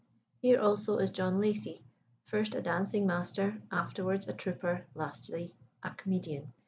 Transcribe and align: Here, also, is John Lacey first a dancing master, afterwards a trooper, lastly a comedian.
Here, 0.39 0.59
also, 0.59 0.97
is 0.97 1.11
John 1.11 1.39
Lacey 1.39 1.79
first 2.25 2.55
a 2.55 2.61
dancing 2.63 3.05
master, 3.05 3.61
afterwards 3.71 4.27
a 4.27 4.33
trooper, 4.33 4.87
lastly 4.95 5.53
a 5.83 5.91
comedian. 5.91 6.53